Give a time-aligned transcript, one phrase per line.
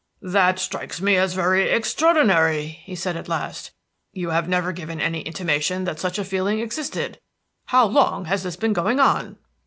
[0.23, 3.69] "This strikes me as very extraordinary," he said at last.
[4.13, 7.19] "You have never given any intimation that such a feeling existed.
[7.67, 9.37] How long has this been going on?"